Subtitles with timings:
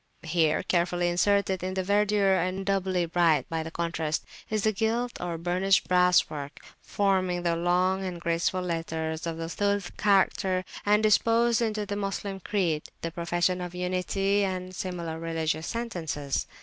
[0.23, 5.37] Here carefully inserted in the verdure, and doubly bright by contrast, is the gilt or
[5.37, 11.61] burnished brass work forming the long and graceful letters of the Suls character, and disposed
[11.61, 16.47] into the Moslem creed, the Profession of Unity, and similar religious sentences.